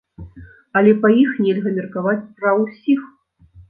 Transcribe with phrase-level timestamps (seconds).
[0.81, 3.01] Але па іх нельга меркаваць пра усіх.